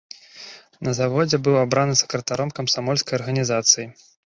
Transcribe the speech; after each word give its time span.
На 0.87 0.93
заводзе 0.99 1.37
быў 1.49 1.59
абраны 1.65 1.93
сакратаром 2.01 2.55
камсамольскай 2.59 3.15
арганізацыі. 3.21 3.89